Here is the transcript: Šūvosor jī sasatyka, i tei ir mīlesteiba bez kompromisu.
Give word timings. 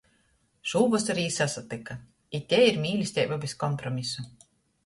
Šūvosor 0.71 1.19
jī 1.23 1.25
sasatyka, 1.35 1.97
i 2.39 2.41
tei 2.55 2.65
ir 2.71 2.81
mīlesteiba 2.87 3.41
bez 3.45 3.57
kompromisu. 3.67 4.27